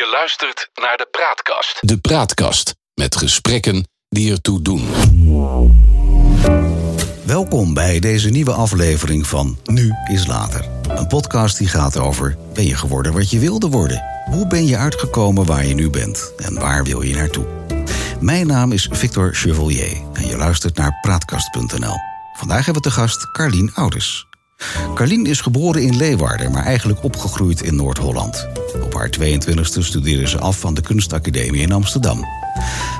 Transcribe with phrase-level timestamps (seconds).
[0.00, 1.78] Je luistert naar de Praatkast.
[1.80, 4.88] De Praatkast met gesprekken die ertoe doen.
[7.24, 10.64] Welkom bij deze nieuwe aflevering van Nu is Later.
[10.88, 14.04] Een podcast die gaat over: ben je geworden wat je wilde worden?
[14.24, 16.32] Hoe ben je uitgekomen waar je nu bent?
[16.36, 17.46] En waar wil je naartoe?
[18.20, 21.94] Mijn naam is Victor Chevalier en je luistert naar praatkast.nl.
[22.32, 24.29] Vandaag hebben we te gast Carlien Ouders.
[24.94, 28.48] Carlien is geboren in Leeuwarden, maar eigenlijk opgegroeid in Noord-Holland.
[28.82, 32.24] Op haar 22e studeerde ze af van de Kunstacademie in Amsterdam.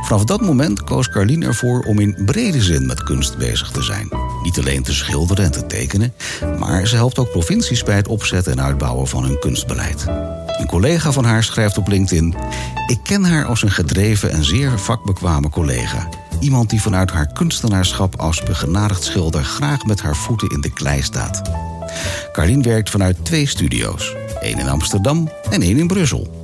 [0.03, 4.09] Vanaf dat moment koos Carlien ervoor om in brede zin met kunst bezig te zijn.
[4.43, 6.15] Niet alleen te schilderen en te tekenen,
[6.59, 10.07] maar ze helpt ook provincies bij het opzetten en uitbouwen van hun kunstbeleid.
[10.59, 12.35] Een collega van haar schrijft op LinkedIn:
[12.87, 16.09] Ik ken haar als een gedreven en zeer vakbekwame collega.
[16.41, 21.03] Iemand die vanuit haar kunstenaarschap als begenadigd schilder graag met haar voeten in de klei
[21.03, 21.43] staat.
[22.33, 26.39] Carlien werkt vanuit twee studio's: één in Amsterdam en één in Brussel.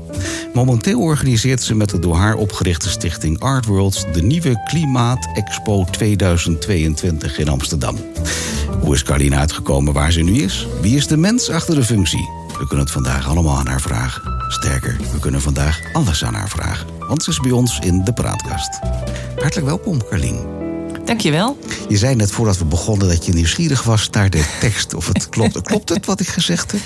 [0.54, 5.84] Momenteel organiseert ze met de door haar opgerichte stichting Art Worlds de nieuwe Klimaat Expo
[5.90, 7.96] 2022 in Amsterdam.
[8.80, 10.66] Hoe is Carlien uitgekomen waar ze nu is?
[10.80, 12.45] Wie is de mens achter de functie?
[12.58, 14.22] We kunnen het vandaag allemaal aan haar vragen.
[14.48, 16.86] Sterker, we kunnen vandaag alles aan haar vragen.
[16.98, 18.78] Want ze is bij ons in de praatkast.
[19.38, 20.46] Hartelijk welkom, Carlien.
[21.04, 21.58] Dankjewel.
[21.88, 24.94] Je zei net voordat we begonnen dat je nieuwsgierig was naar de tekst.
[24.94, 25.62] Of het klopt.
[25.68, 26.80] klopt het wat ik gezegd heb?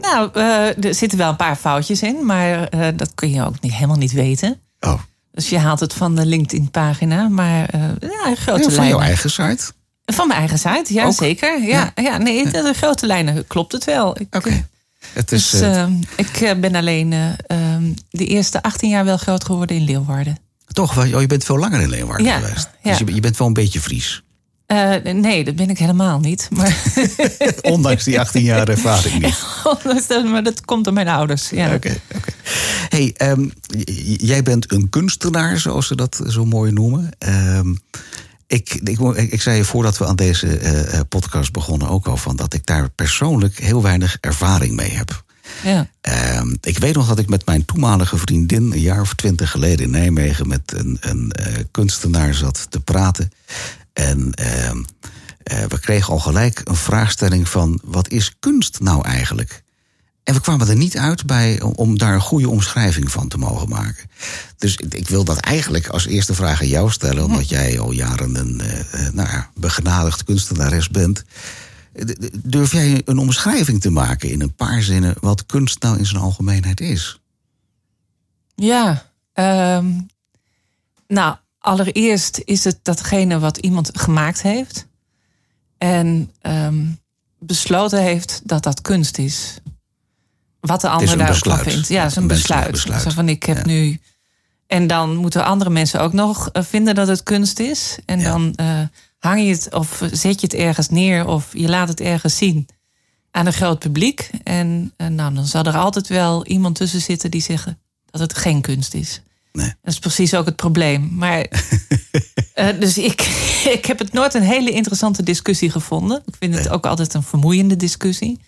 [0.00, 3.60] Nou, uh, er zitten wel een paar foutjes in, maar uh, dat kun je ook
[3.60, 4.60] niet, helemaal niet weten.
[4.80, 5.00] Oh.
[5.32, 8.88] Dus je haalt het van de LinkedIn-pagina, maar uh, ja, grote ja, van lijnen.
[8.88, 9.72] jouw eigen site?
[10.04, 11.12] Van mijn eigen site, ja, ook?
[11.12, 11.62] zeker.
[11.62, 12.02] Ja, ja.
[12.02, 14.08] ja nee, de grote lijnen klopt het wel.
[14.08, 14.26] Oké.
[14.30, 14.66] Okay.
[15.12, 17.12] Het is, dus ik ben alleen
[17.46, 20.38] ehm, de eerste 18 jaar wel groot geworden in Leeuwarden.
[20.66, 20.98] Toch?
[20.98, 22.68] Oh, je bent veel langer in Leeuwarden ja, geweest.
[22.82, 24.22] Dus je, je, bent wel een beetje Fries.
[24.66, 26.48] Uh, nee, dat ben ik helemaal niet.
[26.50, 26.82] Maar...
[27.62, 29.44] Ondanks die 18 jaar ervaring niet.
[30.08, 31.50] dat, maar dat komt door mijn ouders.
[31.50, 31.74] Ja.
[31.74, 31.74] Oké.
[31.74, 32.32] Okay,
[32.88, 33.52] Hey, um,
[34.16, 37.10] jij bent een kunstenaar, zoals ze dat zo mooi noemen.
[37.18, 37.78] Um,
[38.52, 42.36] ik, ik, ik, zei je voordat we aan deze uh, podcast begonnen ook al van
[42.36, 45.24] dat ik daar persoonlijk heel weinig ervaring mee heb.
[45.62, 45.88] Ja.
[46.08, 49.84] Uh, ik weet nog dat ik met mijn toenmalige vriendin een jaar of twintig geleden
[49.84, 53.32] in Nijmegen met een, een uh, kunstenaar zat te praten.
[53.92, 54.70] En uh,
[55.68, 59.62] we kregen al gelijk een vraagstelling van wat is kunst nou eigenlijk?
[60.24, 63.68] En we kwamen er niet uit bij om daar een goede omschrijving van te mogen
[63.68, 64.10] maken.
[64.56, 68.36] Dus ik wil dat eigenlijk als eerste vraag aan jou stellen, omdat jij al jaren
[68.36, 71.24] een uh, nou, begenadigd kunstenares bent.
[72.42, 76.22] Durf jij een omschrijving te maken in een paar zinnen wat kunst nou in zijn
[76.22, 77.20] algemeenheid is?
[78.54, 80.08] Ja, um,
[81.06, 84.86] nou, allereerst is het datgene wat iemand gemaakt heeft
[85.78, 86.98] en um,
[87.38, 89.60] besloten heeft dat dat kunst is.
[90.62, 91.88] Wat de ander daarvan vindt.
[91.88, 92.70] Ja, dat is een, besluit.
[92.70, 93.12] besluit.
[93.12, 94.00] van ik heb nu.
[94.66, 97.98] En dan moeten andere mensen ook nog eh, vinden dat het kunst is.
[98.06, 98.80] En dan uh,
[99.18, 102.68] hang je het of zet je het ergens neer of je laat het ergens zien
[103.30, 104.30] aan een groot publiek.
[104.44, 107.78] En uh, nou, dan zal er altijd wel iemand tussen zitten die zeggen
[108.10, 109.22] dat het geen kunst is.
[109.52, 109.74] Nee.
[109.82, 111.08] Dat is precies ook het probleem.
[111.14, 111.46] Maar,
[112.54, 113.20] uh, dus ik,
[113.76, 116.22] ik heb het nooit een hele interessante discussie gevonden.
[116.26, 118.40] Ik vind het ook altijd een vermoeiende discussie.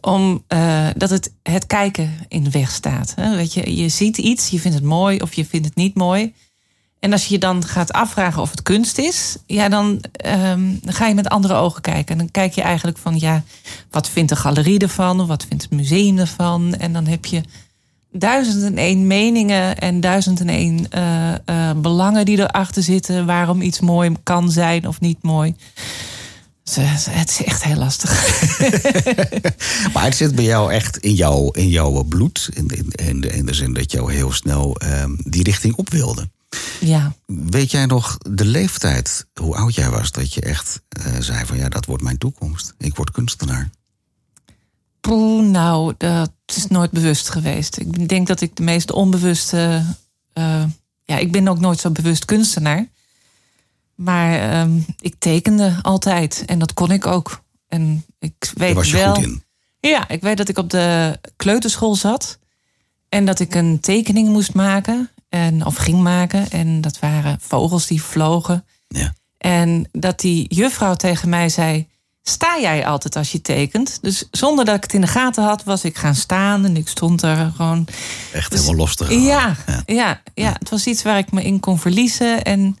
[0.00, 3.12] Om uh, dat het, het kijken in de weg staat.
[3.16, 3.36] Hè?
[3.36, 6.34] Weet je, je ziet iets, je vindt het mooi of je vindt het niet mooi.
[7.00, 10.00] En als je je dan gaat afvragen of het kunst is, ja, dan,
[10.82, 12.12] dan ga je met andere ogen kijken.
[12.12, 13.42] En dan kijk je eigenlijk van, ja,
[13.90, 15.26] wat vindt de galerie ervan?
[15.26, 16.74] Wat vindt het museum ervan?
[16.74, 17.40] En dan heb je
[18.12, 23.26] duizend en één meningen en duizend en één uh, uh, belangen die erachter zitten.
[23.26, 25.54] Waarom iets mooi kan zijn of niet mooi.
[26.74, 28.10] Het is echt heel lastig.
[29.92, 32.48] maar het zit bij jou echt in, jou, in jouw bloed.
[32.52, 35.90] In, in, in, de, in de zin dat jou heel snel um, die richting op
[35.90, 36.28] wilde.
[36.80, 37.14] Ja.
[37.26, 41.56] Weet jij nog de leeftijd, hoe oud jij was, dat je echt uh, zei van
[41.56, 42.74] ja, dat wordt mijn toekomst.
[42.78, 43.70] Ik word kunstenaar.
[45.00, 47.78] Poeh, nou, dat is nooit bewust geweest.
[47.78, 49.84] Ik denk dat ik de meest onbewuste.
[50.34, 50.64] Uh,
[51.04, 52.88] ja, ik ben ook nooit zo bewust kunstenaar.
[53.98, 57.42] Maar um, ik tekende altijd en dat kon ik ook.
[57.68, 59.14] En ik weet was je wel.
[59.14, 59.42] Goed in.
[59.80, 62.38] Ja, ik weet dat ik op de kleuterschool zat
[63.08, 67.86] en dat ik een tekening moest maken en of ging maken en dat waren vogels
[67.86, 68.64] die vlogen.
[68.88, 69.14] Ja.
[69.38, 71.88] En dat die juffrouw tegen mij zei:
[72.22, 73.98] sta jij altijd als je tekent?
[74.02, 76.88] Dus zonder dat ik het in de gaten had, was ik gaan staan en ik
[76.88, 77.88] stond er gewoon.
[78.32, 79.22] Echt dus, helemaal los te gaan.
[79.22, 82.42] Ja, ja, ja, ja, het was iets waar ik me in kon verliezen.
[82.42, 82.78] En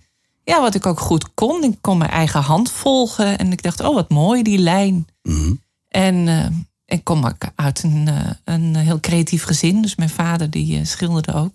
[0.48, 1.64] ja, wat ik ook goed kon.
[1.64, 3.38] Ik kon mijn eigen hand volgen.
[3.38, 5.06] En ik dacht, oh wat mooi, die lijn.
[5.22, 5.62] Mm -hmm.
[5.88, 6.46] En uh,
[6.84, 9.82] ik kom ook uit een, uh, een heel creatief gezin.
[9.82, 11.52] Dus mijn vader die schilderde ook.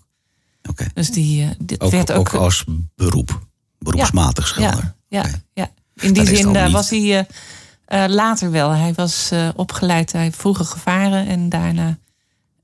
[0.68, 0.86] Oké.
[0.94, 2.64] Dus die, dit ook, werd ook, ook als
[2.94, 3.46] beroep,
[3.78, 4.94] beroepsmatig schilder.
[5.08, 5.70] Ja, ja, ja.
[5.94, 7.26] in die zin was hij
[8.08, 8.70] later wel.
[8.70, 11.98] Hij was opgeleid, hij vroeger gevaren en daarna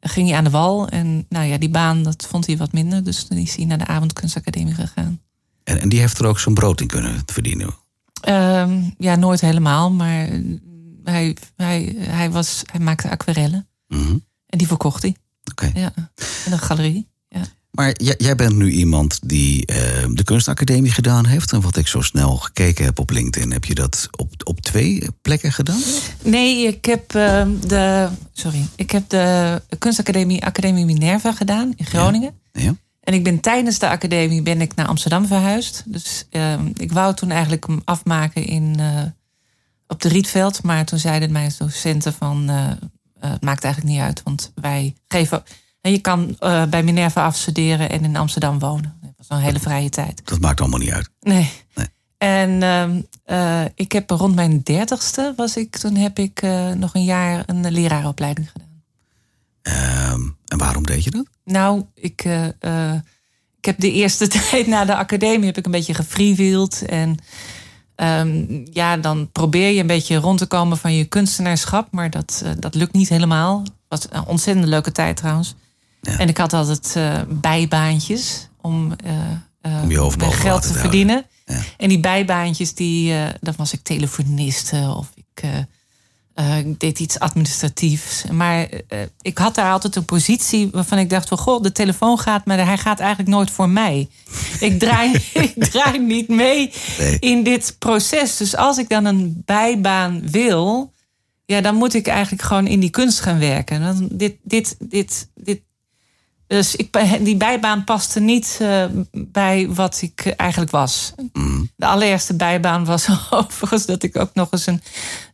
[0.01, 0.89] ging hij aan de wal.
[0.89, 3.05] En nou ja, die baan dat vond hij wat minder.
[3.05, 5.21] Dus toen is hij naar de avondkunstacademie gegaan.
[5.65, 7.75] En, en die heeft er ook zijn brood in kunnen verdienen?
[8.21, 9.91] Ehm, ja, nooit helemaal.
[9.91, 10.29] Maar
[11.05, 13.69] hij, hij, hij, was, hij maakte aquarellen.
[13.89, 14.17] Mhm.
[14.47, 15.17] En die verkocht hij.
[15.51, 15.71] Oké.
[15.75, 15.93] Ja,
[16.47, 17.09] in een galerie.
[17.29, 17.43] Ja.
[17.71, 19.77] Maar jij, bent nu iemand die uh,
[20.13, 21.53] de kunstacademie gedaan heeft.
[21.53, 25.07] En wat ik zo snel gekeken heb op LinkedIn, heb je dat op, op twee
[25.23, 25.81] plekken gedaan?
[26.23, 32.35] Nee, ik heb, uh, de, sorry, ik heb de kunstacademie Academie Minerva gedaan in Groningen.
[32.53, 32.61] Ja.
[32.63, 32.75] ja.
[33.01, 35.83] En ik ben tijdens de academie ben ik naar Amsterdam verhuisd.
[35.87, 39.03] Dus uh, ik wou toen eigenlijk hem afmaken in, uh,
[39.87, 40.63] op de Rietveld.
[40.63, 42.69] Maar toen zeiden mijn docenten van, uh,
[43.19, 44.23] het maakt eigenlijk niet uit.
[44.23, 45.43] Want wij geven
[45.81, 46.37] en je kan
[46.71, 48.99] bij Minerva afstuderen en in Amsterdam wonen.
[49.01, 50.23] Dat was een hele vrije tijd.
[50.25, 51.11] Dat maakt allemaal niet uit.
[51.21, 51.51] Nee.
[51.75, 51.87] nee.
[52.19, 52.63] En
[53.27, 56.43] uh, ik heb rond mijn dertigste was ik, toen heb ik
[56.75, 58.70] nog een jaar een leraaropleiding gedaan.
[59.63, 61.27] Um, en waarom deed je dat?
[61.45, 62.25] Nou, ik,
[63.59, 66.83] ik heb de eerste tijd na de academie heb ik een beetje gefreewheeld.
[66.87, 67.17] En
[67.97, 71.93] um, ja, dan probeer je een beetje rond te komen van je kunstenaarschap.
[71.93, 73.63] Maar dat, dat lukt niet helemaal.
[73.89, 75.55] Was een ontzettend leuke tijd trouwens.
[76.01, 76.19] Ja.
[76.19, 76.97] En ik had altijd
[77.29, 78.97] bijbaantjes om,
[79.83, 81.27] om je hoofd geld te verdienen.
[81.45, 81.63] Ja.
[81.77, 85.45] En die bijbaantjes, die, dan was ik telefoniste of ik,
[86.59, 88.25] ik deed iets administratiefs.
[88.33, 88.69] Maar
[89.21, 91.39] ik had daar altijd een positie waarvan ik dacht van...
[91.39, 94.09] goh, de telefoon gaat, maar hij gaat eigenlijk nooit voor mij.
[94.61, 95.13] ik, draai,
[95.47, 97.19] ik draai niet mee nee.
[97.19, 98.37] in dit proces.
[98.37, 100.93] Dus als ik dan een bijbaan wil...
[101.45, 103.81] Ja, dan moet ik eigenlijk gewoon in die kunst gaan werken.
[103.81, 105.61] Dan, dit, dit, dit, dit.
[106.51, 111.13] Dus ik, die bijbaan paste niet uh, bij wat ik eigenlijk was.
[111.33, 111.71] Mm.
[111.77, 114.83] De allereerste bijbaan was overigens dat ik ook nog eens een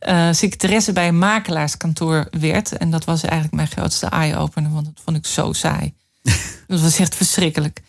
[0.07, 2.77] uh, secretaresse bij een makelaarskantoor werd.
[2.77, 5.93] En dat was eigenlijk mijn grootste eye-opener, want dat vond ik zo saai.
[6.67, 7.81] dat was echt verschrikkelijk.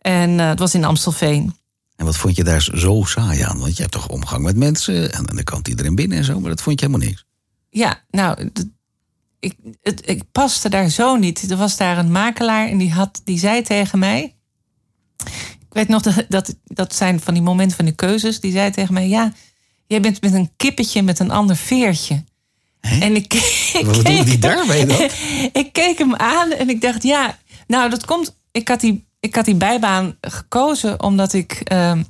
[0.00, 1.54] En uh, het was in Amstelveen.
[1.96, 3.58] En wat vond je daar zo saai aan?
[3.58, 6.50] Want je hebt toch omgang met mensen en dan kan iedereen binnen en zo, maar
[6.50, 7.24] dat vond je helemaal niks.
[7.70, 8.50] Ja, nou,
[9.40, 11.50] ik, het, ik paste daar zo niet.
[11.50, 14.36] Er was daar een makelaar en die, had, die zei tegen mij.
[15.68, 18.40] Ik weet nog dat, dat dat zijn van die momenten van de keuzes.
[18.40, 19.32] Die zei tegen mij: Ja,
[19.86, 22.24] jij bent met een kippetje met een ander veertje.
[22.80, 23.00] Hè?
[23.00, 23.34] En ik,
[23.80, 25.00] ik Wat keek, die daarmee dan?
[25.62, 28.36] ik keek hem aan en ik dacht: Ja, nou, dat komt.
[28.50, 32.00] Ik had die, ik had die bijbaan gekozen omdat ik uh,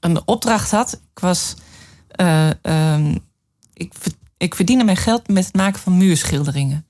[0.00, 0.92] een opdracht had.
[0.92, 1.54] Ik was.
[2.20, 3.14] Uh, uh,
[3.74, 3.92] ik
[4.42, 6.86] ik verdiende mijn geld met het maken van muurschilderingen.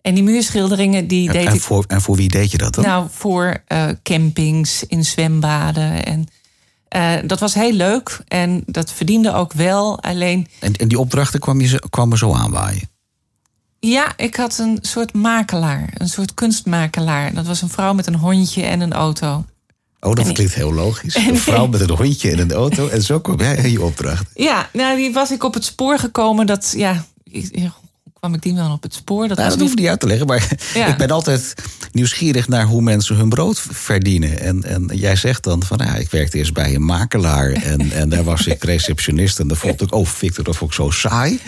[0.00, 1.60] En die muurschilderingen die en, deed en ik.
[1.60, 2.84] Voor, en voor wie deed je dat dan?
[2.84, 6.04] Nou, voor uh, campings, in zwembaden.
[6.04, 6.26] En
[6.96, 8.20] uh, dat was heel leuk.
[8.28, 10.02] En dat verdiende ook wel.
[10.02, 10.46] Alleen.
[10.60, 12.88] En, en die opdrachten kwam je, kwamen zo aanwaaien?
[13.80, 15.90] Ja, ik had een soort makelaar.
[15.94, 17.34] Een soort kunstmakelaar.
[17.34, 19.44] Dat was een vrouw met een hondje en een auto.
[20.04, 21.14] Oh, dat klinkt heel logisch.
[21.16, 22.88] Een vrouw met een hondje in een auto.
[22.88, 24.26] En zo kwam jij in je opdracht.
[24.34, 26.46] Ja, nou, die was ik op het spoor gekomen.
[26.46, 27.70] Dat, ja, ik,
[28.24, 29.28] kwam ik die wel op het spoor?
[29.28, 30.26] Dat, nou, dat hoef je niet uit te leggen.
[30.26, 30.86] Maar Ja.
[30.92, 31.54] ik ben altijd
[31.92, 34.40] nieuwsgierig naar hoe mensen hun brood verdienen.
[34.40, 37.52] En, en jij zegt dan van, ja, ik werkte eerst bij een makelaar.
[37.74, 39.38] En, en daar was ik receptionist.
[39.38, 41.40] En dat vond ik, oh Victor, dat vond ik zo saai.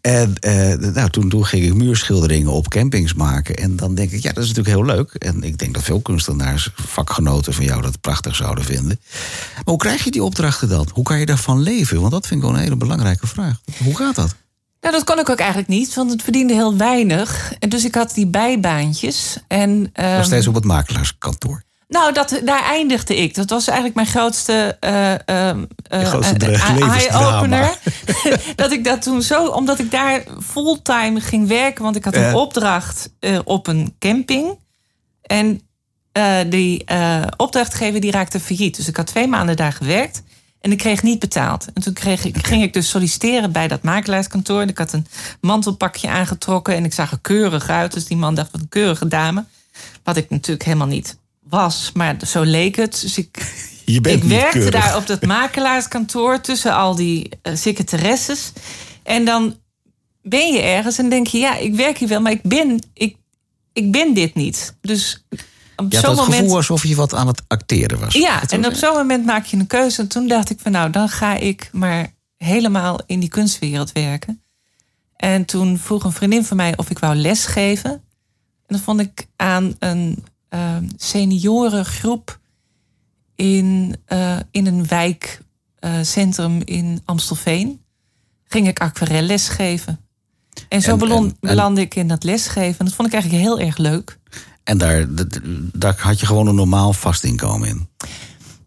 [0.00, 3.56] En eh, nou, toen, toen ging ik muurschilderingen op campings maken.
[3.56, 5.14] En dan denk ik, ja, dat is natuurlijk heel leuk.
[5.14, 9.00] En ik denk dat veel kunstenaars, vakgenoten van jou, dat prachtig zouden vinden.
[9.54, 10.88] Maar hoe krijg je die opdrachten dan?
[10.92, 12.00] Hoe kan je daarvan leven?
[12.00, 13.60] Want dat vind ik wel een hele belangrijke vraag.
[13.82, 14.34] Hoe gaat dat?
[14.86, 17.54] Nou, dat kon ik ook eigenlijk niet, want het verdiende heel weinig.
[17.58, 19.38] En dus ik had die bijbaantjes.
[19.48, 21.62] En, ehm, Nog steeds op het makelaarskantoor.
[21.88, 23.34] Nou, dat, daar eindigde ik.
[23.34, 26.98] Dat was eigenlijk mijn grootste, ehm, eh, grootste levensdrama.
[26.98, 27.78] eye-opener.
[28.56, 32.34] dat ik dat toen zo, omdat ik daar fulltime ging werken, want ik had een
[32.34, 33.10] opdracht
[33.44, 34.58] op een camping.
[35.22, 35.60] En
[36.48, 36.84] die
[37.36, 38.76] opdrachtgever die raakte failliet.
[38.76, 40.22] Dus ik had twee maanden daar gewerkt.
[40.66, 41.66] En ik kreeg niet betaald.
[41.74, 44.60] En toen kreeg ik, ging ik dus solliciteren bij dat makelaarskantoor.
[44.60, 45.06] En ik had een
[45.40, 46.74] mantelpakje aangetrokken.
[46.74, 47.92] En ik zag er keurig uit.
[47.92, 49.44] Dus die man dacht, wat een keurige dame.
[50.04, 51.90] Wat ik natuurlijk helemaal niet was.
[51.94, 53.00] Maar zo leek het.
[53.00, 53.54] Dus ik,
[53.84, 54.82] Je bent ik werkte keurig.
[54.82, 56.40] daar op dat makelaarskantoor.
[56.40, 58.52] Tussen al die uh, secretaresses.
[59.02, 59.56] En dan
[60.22, 61.38] ben je ergens en denk je...
[61.38, 63.16] Ja, ik werk hier wel, maar ik ben, ik,
[63.72, 64.74] ik ben dit niet.
[64.80, 65.24] Dus
[65.76, 66.34] op Je had het moment...
[66.34, 68.14] gevoel alsof je wat aan het acteren was.
[68.14, 70.00] Ja, Dat en op zo'n moment maak je een keuze.
[70.00, 74.42] En toen dacht ik van nou, dan ga ik maar helemaal in die kunstwereld werken.
[75.16, 77.90] En toen vroeg een vriendin van mij of ik wou lesgeven.
[77.90, 78.00] En
[78.66, 82.38] dan vond ik aan een uh, seniorengroep
[83.34, 87.80] in, uh, in een wijkcentrum in Amstelveen.
[88.44, 90.00] Ging ik aquarelles geven.
[90.68, 90.96] En zo
[91.40, 92.84] belandde ik in dat lesgeven.
[92.84, 94.18] Dat vond ik eigenlijk heel erg leuk.
[94.66, 95.06] En daar,
[95.72, 97.88] daar had je gewoon een normaal vast inkomen in?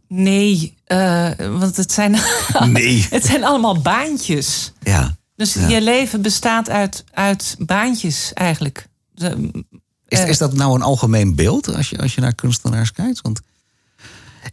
[0.07, 2.19] Nee, uh, want het zijn,
[2.67, 3.07] nee.
[3.09, 4.73] het zijn allemaal baantjes.
[4.81, 5.17] Ja.
[5.35, 8.87] Dus je leven bestaat uit, uit baantjes eigenlijk.
[10.07, 13.21] Is, is dat nou een algemeen beeld als je, als je naar kunstenaars kijkt?
[13.21, 13.41] Want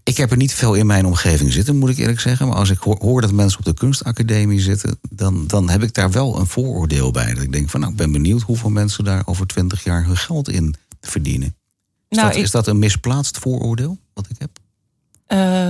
[0.02, 2.48] ik heb er niet veel in mijn omgeving zitten, moet ik eerlijk zeggen.
[2.48, 6.10] Maar als ik hoor, dat mensen op de kunstacademie zitten, dan, dan heb ik daar
[6.10, 7.34] wel een vooroordeel bij.
[7.34, 10.16] Dat ik denk van, nou, ik ben benieuwd hoeveel mensen daar over twintig jaar hun
[10.16, 10.74] geld in
[11.08, 11.56] verdienen.
[12.08, 14.58] Is, nou, dat, is dat een misplaatst vooroordeel wat ik heb?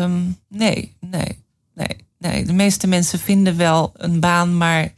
[0.03, 2.45] Um, nee, nee, nee, nee.
[2.45, 4.93] De meeste mensen vinden wel een baan, maar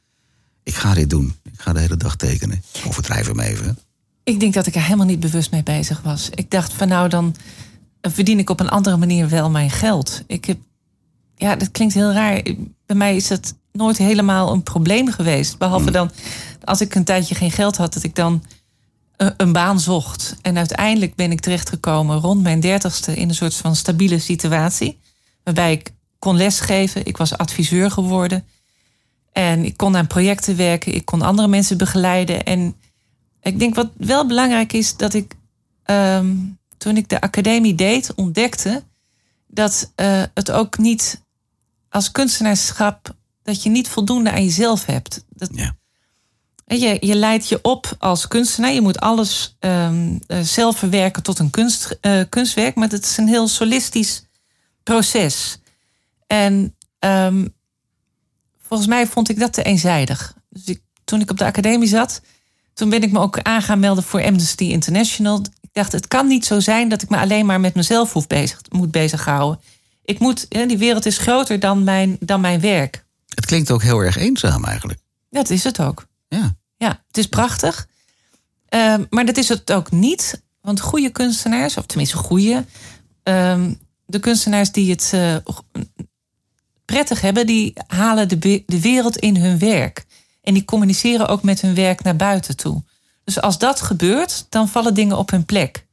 [0.63, 1.35] ik ga dit doen.
[1.43, 2.63] Ik ga de hele dag tekenen.
[2.87, 3.77] Overdrijf hem even.
[4.23, 6.29] Ik denk dat ik er helemaal niet bewust mee bezig was.
[6.29, 7.35] Ik dacht van nou dan
[8.01, 10.23] verdien ik op een andere manier wel mijn geld.
[10.27, 10.57] Ik heb,
[11.35, 12.41] ja, dat klinkt heel raar.
[12.85, 15.57] Bij mij is dat nooit helemaal een probleem geweest.
[15.57, 15.93] Behalve Hmm.
[15.93, 16.11] dan
[16.63, 18.43] als ik een tijdje geen geld had, dat ik dan
[19.17, 20.35] een, een baan zocht.
[20.41, 24.99] En uiteindelijk ben ik terechtgekomen rond mijn dertigste in een soort van stabiele situatie.
[25.43, 27.05] Waarbij ik kon lesgeven.
[27.05, 28.45] Ik was adviseur geworden.
[29.31, 30.93] En ik kon aan projecten werken.
[30.93, 32.43] Ik kon andere mensen begeleiden.
[32.43, 32.75] En
[33.41, 35.35] ik denk wat wel belangrijk is, dat ik
[35.85, 38.83] um, toen ik de academie deed, ontdekte
[39.47, 41.21] dat uh, het ook niet
[41.89, 45.25] als kunstenaarschap, dat je niet voldoende aan jezelf hebt.
[45.29, 45.75] Dat, ja.
[46.75, 48.71] Je, je leidt je op als kunstenaar.
[48.71, 52.75] Je moet alles um, uh, zelf verwerken tot een kunst, uh, kunstwerk.
[52.75, 54.23] Maar het is een heel solistisch
[54.83, 55.59] proces.
[56.27, 57.53] En um,
[58.61, 60.33] volgens mij vond ik dat te eenzijdig.
[60.49, 62.21] Dus ik, toen ik op de academie zat,
[62.73, 65.41] toen ben ik me ook aan gaan melden voor Amnesty International.
[65.61, 68.27] Ik dacht, het kan niet zo zijn dat ik me alleen maar met mezelf hoef
[68.27, 69.59] bezig, moet bezighouden.
[70.03, 73.05] Ik moet, die wereld is groter dan mijn, dan mijn werk.
[73.35, 74.99] Het klinkt ook heel erg eenzaam eigenlijk.
[75.29, 76.07] Ja, dat is het ook.
[76.27, 76.56] Ja.
[76.77, 77.87] Ja, het is prachtig.
[78.69, 80.43] Uh, maar dat is het ook niet.
[80.61, 82.65] Want goede kunstenaars, of tenminste goede...
[83.23, 83.65] Uh,
[84.05, 85.35] de kunstenaars die het uh,
[86.85, 87.45] prettig hebben...
[87.45, 90.05] die halen de, de wereld in hun werk.
[90.41, 92.83] En die communiceren ook met hun werk naar buiten toe.
[93.23, 95.85] Dus als dat gebeurt, dan vallen dingen op hun plek.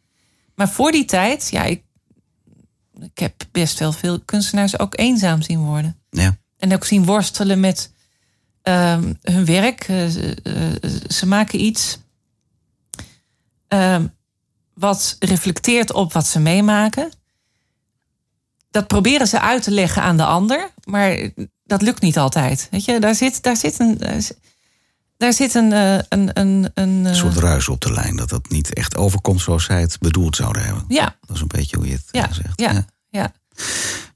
[0.55, 1.83] Maar voor die tijd, ja, ik,
[3.01, 5.97] ik heb best wel veel kunstenaars ook eenzaam zien worden.
[6.11, 6.37] Ja.
[6.59, 7.93] En ook zien worstelen met
[8.69, 9.89] uh, hun werk.
[9.89, 10.33] Uh, uh,
[11.09, 11.99] ze maken iets
[13.69, 14.07] ehm,
[14.75, 17.11] wat reflecteert op wat ze meemaken.
[18.71, 21.31] Dat proberen ze uit te leggen aan de ander, maar
[21.65, 22.69] dat lukt niet altijd.
[22.71, 24.01] Weet je, daar zit, daar zit een.
[25.17, 28.17] Daar zit een, uh, een, een, een, een soort ruis op de lijn.
[28.17, 30.85] Dat dat niet echt overkomt zoals zij het bedoeld zouden hebben.
[30.89, 31.17] Ja.
[31.27, 32.61] Dat is een beetje hoe je het ja, zegt.
[32.61, 32.85] Ja, ja.
[33.09, 33.33] ja.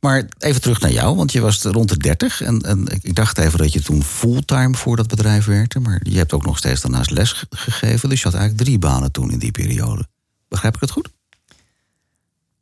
[0.01, 3.39] Maar even terug naar jou, want je was rond de 30 en, en ik dacht
[3.39, 6.81] even dat je toen fulltime voor dat bedrijf werkte, maar je hebt ook nog steeds
[6.81, 10.07] daarnaast les gegeven, dus je had eigenlijk drie banen toen in die periode.
[10.49, 11.09] Begrijp ik het goed?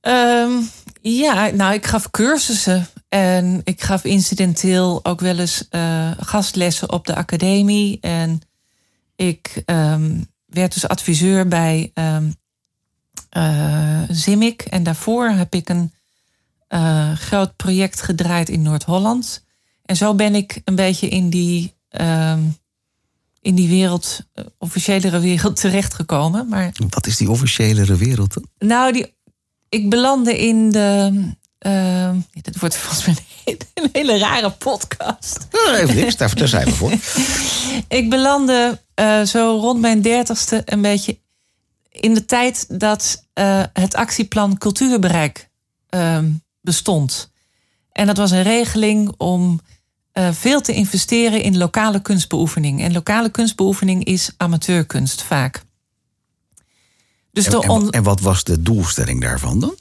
[0.00, 0.70] Um,
[1.02, 7.06] ja, nou, ik gaf cursussen en ik gaf incidenteel ook wel eens uh, gastlessen op
[7.06, 8.00] de academie.
[8.00, 8.40] En
[9.16, 12.34] ik um, werd dus adviseur bij um,
[13.36, 14.52] uh.
[14.70, 15.92] En daarvoor heb ik een
[16.68, 19.44] uh, groot project gedraaid in Noord-Holland.
[19.84, 21.74] En zo ben ik een beetje in die,
[23.40, 24.20] in die wereld,
[24.58, 26.48] officiëlere wereld terechtgekomen.
[26.48, 28.44] Maar, Wat is die officiëlere wereld dan?
[28.58, 29.14] Nou, die
[29.68, 31.12] ik belandde in de.
[31.66, 33.16] Uh, dit wordt volgens mij
[33.74, 35.46] een hele rare podcast.
[35.72, 36.92] Even niks, daar, zijn we voor.
[37.98, 41.18] ik belandde uh, zo rond mijn dertigste een beetje
[41.90, 45.50] in de tijd dat uh, het actieplan Cultuurbereik
[45.88, 46.30] ehm,
[46.66, 47.30] bestond.
[47.92, 49.60] En dat was een regeling om
[50.12, 52.82] uh, veel te investeren in lokale kunstbeoefening.
[52.82, 55.62] En lokale kunstbeoefening is amateurkunst vaak.
[57.32, 59.74] Dus en, en, en, wat was de doelstelling daarvan dan?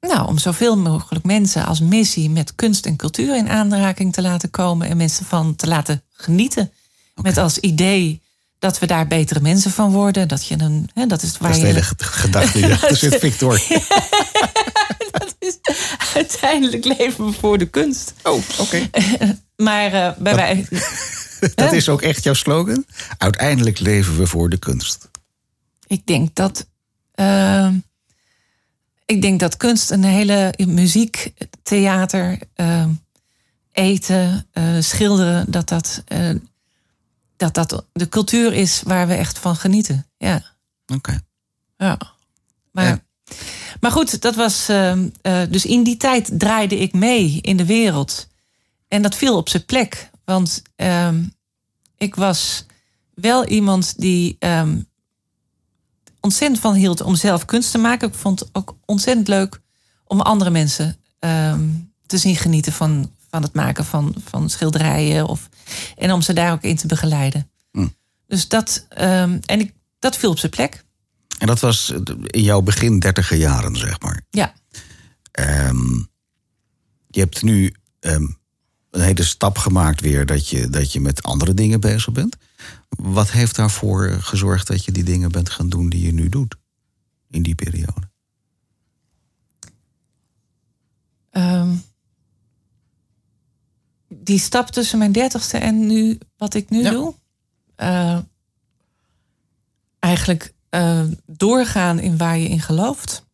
[0.00, 4.50] Nou, om zoveel mogelijk mensen als missie met kunst en cultuur in aanraking te laten
[4.50, 6.62] komen en mensen van te laten genieten.
[6.62, 7.30] Okay.
[7.30, 8.22] Met als idee
[8.58, 10.28] dat we daar betere mensen van worden.
[10.28, 10.90] Dat je een.
[10.94, 13.60] Hè, dat is waar dat is de hele gedachte die zit, Victor.
[16.48, 18.14] uiteindelijk leven we voor de kunst.
[18.22, 18.60] Oh, oké.
[18.60, 18.90] Okay.
[19.66, 20.66] maar uh, bij wij.
[21.54, 22.84] dat is ook echt jouw slogan?
[23.18, 25.08] Uiteindelijk leven we voor de kunst.
[25.86, 26.66] Ik denk dat
[27.14, 27.72] uh,
[29.04, 32.86] ik denk dat kunst een hele muziek, theater, uh,
[33.72, 36.04] eten, uh, schilderen, dat dat,
[37.36, 40.06] dat dat de cultuur is waar we echt van genieten.
[40.16, 40.42] Ja.
[40.86, 41.20] Oké.
[41.76, 41.98] Ja.
[42.72, 43.02] Maar, ja.
[43.80, 44.68] Maar goed, dat was.
[44.68, 45.08] ehm,
[45.50, 48.28] dus in die tijd draaide ik mee in de wereld.
[48.88, 50.10] En dat viel op zijn plek.
[50.24, 51.22] Want ehm,
[51.96, 52.66] ik was
[53.14, 54.80] wel iemand die ehm,
[56.20, 58.08] ontzettend van hield om zelf kunst te maken.
[58.08, 59.60] Ik vond het ook ontzettend leuk
[60.04, 60.96] om andere mensen
[62.06, 65.26] te zien genieten van, van het maken van, van schilderijen.
[65.26, 65.48] Of,
[65.96, 67.50] en om ze daar ook in te begeleiden.
[67.72, 67.94] Mm.
[68.26, 70.84] Dus dat, en ik, dat viel op zijn plek.
[71.38, 71.92] En dat was
[72.26, 74.22] in jouw begin dertiger jaren, zeg maar.
[74.30, 74.54] Ja.
[75.68, 76.08] Um,
[77.06, 77.74] je hebt nu
[78.90, 82.36] een hele stap gemaakt weer dat je, dat je met andere dingen bezig bent.
[82.88, 86.56] Wat heeft daarvoor gezorgd dat je die dingen bent gaan doen die je nu doet
[87.30, 88.10] in die periode?
[91.32, 91.82] Um,
[94.08, 96.90] die stap tussen mijn dertigste en nu wat ik nu ja.
[96.90, 97.14] doe.
[97.76, 98.18] Uh,
[99.98, 103.26] eigenlijk uh, doorgaan in waar je in gelooft.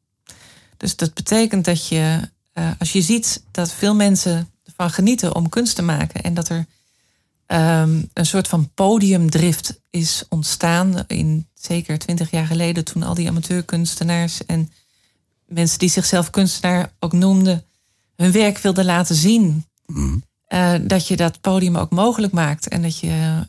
[0.77, 5.49] Dus dat betekent dat je, uh, als je ziet dat veel mensen ervan genieten om
[5.49, 6.67] kunst te maken en dat er
[7.47, 11.05] um, een soort van podiumdrift is ontstaan.
[11.07, 14.71] In zeker twintig jaar geleden, toen al die amateurkunstenaars en
[15.47, 17.65] mensen die zichzelf kunstenaar ook noemden,
[18.17, 19.67] hun werk wilden laten zien.
[19.87, 20.23] Mm.
[20.49, 22.69] Uh, dat je dat podium ook mogelijk maakt.
[22.69, 23.47] En dat je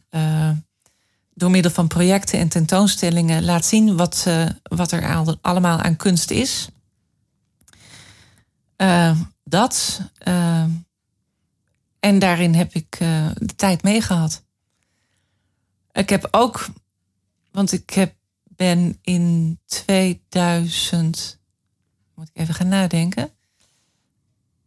[1.36, 5.96] door middel van projecten en tentoonstellingen laat zien wat, uh, wat er al, allemaal aan
[5.96, 6.68] kunst is.
[9.44, 10.02] dat.
[12.00, 14.44] En daarin heb ik uh, de tijd meegehad.
[15.92, 16.68] Ik heb ook,
[17.52, 21.40] want ik heb, ben in 2000,
[22.16, 23.30] moet ik even gaan nadenken,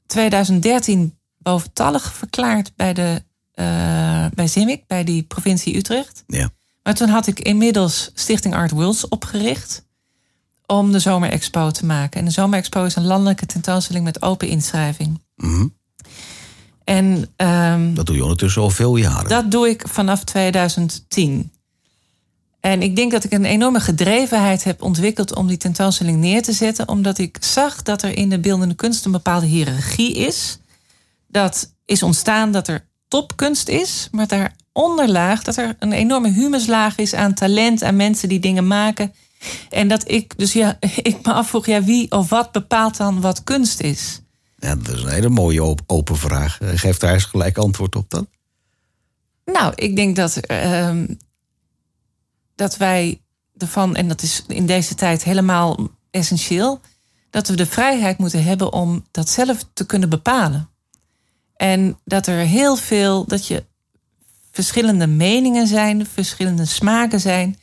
[0.07, 3.23] 2013 boventallig verklaard bij, de,
[3.55, 6.25] uh, bij ZIMIC, bij die provincie Utrecht.
[6.27, 6.51] Ja.
[6.89, 9.87] Maar toen had ik inmiddels Stichting Art Worlds opgericht
[10.67, 12.21] om de Zomerexpo te maken.
[12.21, 15.21] En de Zomerexpo is een landelijke tentoonstelling met open inschrijving.
[15.37, 15.75] Mm -hmm.
[16.85, 19.29] En, um, dat doe je ondertussen al veel jaren.
[19.29, 21.53] Dat doe ik vanaf 2010.
[22.61, 26.53] En ik denk dat ik een enorme gedrevenheid heb ontwikkeld om die tentoonstelling neer te
[26.53, 30.59] zetten, omdat ik zag dat er in de beeldende kunst een bepaalde hiërarchie is.
[31.27, 36.97] Dat is ontstaan dat er topkunst is, maar daaronder laag dat er een enorme humuslaag
[36.97, 39.13] is aan talent, aan mensen die dingen maken.
[39.71, 40.77] En dat ik, dus ja,
[41.11, 44.21] ik me afvroeg, ja, wie of wat bepaalt dan wat kunst is?
[44.57, 46.59] Ja, dat is een hele mooie open vraag.
[46.63, 48.29] Geeft daar eens gelijk antwoord op dan?
[49.45, 51.03] Nou, ik denk dat, uh,
[52.55, 53.21] dat wij
[53.57, 56.81] ervan, en dat is in deze tijd helemaal essentieel,
[57.31, 60.69] dat we de vrijheid moeten hebben om dat zelf te kunnen bepalen.
[61.57, 63.65] En dat er heel veel, dat je
[64.65, 67.59] verschillende meningen zijn, verschillende smaken zijn.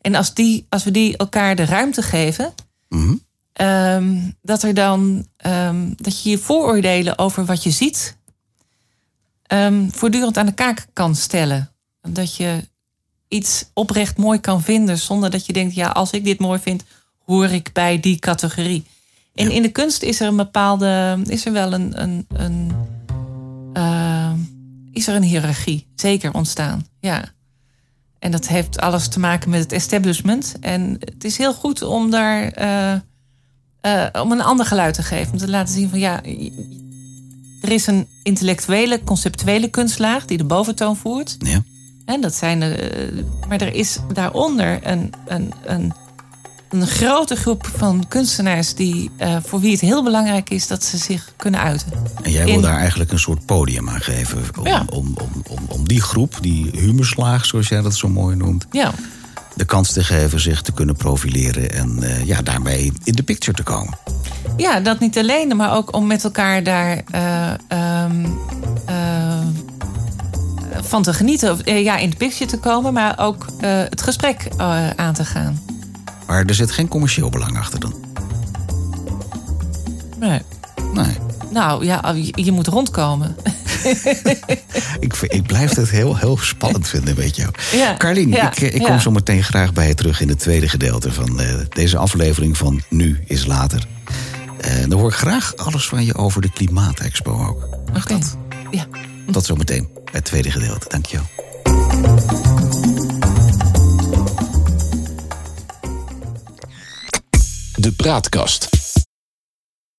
[0.00, 2.54] En als, die, als we die elkaar de ruimte geven,
[2.88, 3.24] mm -hmm.
[3.52, 8.16] ehm, dat er dan ehm, dat je je vooroordelen over wat je ziet
[9.42, 11.70] ehm, voortdurend aan de kaak kan stellen.
[12.00, 12.68] Dat je
[13.28, 16.84] iets oprecht mooi kan vinden zonder dat je denkt, ja, als ik dit mooi vind,
[17.24, 18.84] hoor ik bij die categorie.
[19.34, 22.72] En in de kunst is er een bepaalde, is er wel een, een, een
[23.76, 24.32] uh,
[25.00, 26.86] is er een hiërarchie, zeker ontstaan.
[27.00, 27.24] Ja.
[28.18, 30.54] En dat heeft alles te maken met het establishment.
[30.60, 33.00] En het is heel goed om daar uh,
[33.82, 35.32] uh, om een ander geluid te geven.
[35.32, 36.22] Om te laten zien van ja,
[37.60, 41.36] er is een intellectuele, conceptuele kunstlaag die de boventoon voert.
[41.38, 41.62] Ja.
[42.04, 45.92] En dat zijn de, maar er is daaronder een, een, een
[46.70, 50.96] een grote groep van kunstenaars die, uh, voor wie het heel belangrijk is dat ze
[50.96, 51.92] zich kunnen uiten.
[52.22, 52.60] En jij wil In...
[52.60, 54.84] daar eigenlijk een soort podium aan geven om, ja.
[54.90, 58.92] om, om, om, om, die groep, die humuslaag zoals jij dat zo mooi noemt, ja.
[59.54, 63.56] de kans te geven zich te kunnen profileren en uh, ja, daarmee in de picture
[63.56, 63.98] te komen.
[64.56, 67.52] Ja, dat niet alleen, maar ook om met elkaar daar uh,
[68.04, 68.38] um,
[70.80, 71.52] van te genieten.
[71.52, 74.48] Of, ja, in de picture te komen, maar ook het gesprek
[74.96, 75.69] aan te gaan.
[76.30, 77.94] Maar er zit geen commercieel belang achter dan?
[80.18, 80.40] Nee.
[80.94, 81.16] Nee.
[81.52, 83.36] Nou ja, je, moet rondkomen.
[85.00, 87.48] ik, ik blijf het heel, heel spannend vinden, weet je.
[87.72, 88.98] Ja, Carlien, ja, ik, ik kom ja.
[88.98, 92.82] zo meteen graag bij je terug in het tweede gedeelte van uh, deze aflevering van
[92.88, 93.86] Nu is Later.
[94.64, 97.68] Uh, dan hoor ik graag alles van je over de Klimaatexpo ook.
[97.92, 98.18] Mag okay.
[98.18, 98.36] dat?
[98.70, 98.86] Ja.
[99.30, 100.88] Tot zometeen bij het tweede gedeelte.
[100.88, 101.06] Dank
[107.80, 108.79] De Praatkast.